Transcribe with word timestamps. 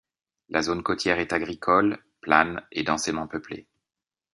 La 0.49 0.63
zone 0.63 0.81
côtière 0.81 1.19
est 1.19 1.31
agricole, 1.31 2.03
plane 2.21 2.65
et 2.71 2.81
densément 2.81 3.27
peuplée. 3.27 3.67